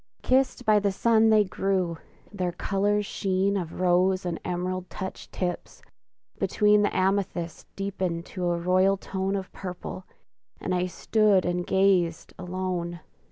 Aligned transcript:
Kissed 0.23 0.65
by 0.65 0.79
the 0.79 0.91
sun 0.91 1.29
they 1.29 1.43
grew; 1.43 1.99
their 2.33 2.51
colors' 2.53 3.05
sheen 3.05 3.55
Of 3.55 3.79
rose 3.79 4.25
and 4.25 4.39
emerald 4.43 4.89
touched 4.89 5.31
tips; 5.31 5.83
between 6.39 6.81
The 6.81 6.95
amethyst 6.97 7.67
deepened 7.75 8.25
to 8.25 8.47
a 8.49 8.57
royal 8.57 8.97
tone 8.97 9.35
Of 9.35 9.53
purple, 9.53 10.05
and 10.59 10.73
I 10.73 10.87
stood 10.87 11.45
and 11.45 11.67
gazed, 11.67 12.33
alone! 12.39 13.01